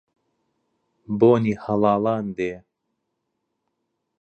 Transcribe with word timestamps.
بۆنی 1.19 1.53
هەڵاڵان 1.63 2.25
دێ 2.37 2.53